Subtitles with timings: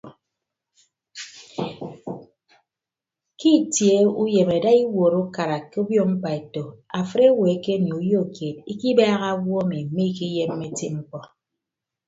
[3.39, 6.63] Ke itie uyem ada iwuot ukara ke obio mkpaeto
[6.99, 11.19] afịt owo ekenie uyo keed ikibaaha owo emi miikiyemme eti mkpọ.